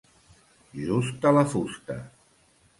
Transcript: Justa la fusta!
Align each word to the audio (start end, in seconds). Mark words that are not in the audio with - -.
Justa 0.85 1.35
la 1.37 1.45
fusta! 1.53 2.01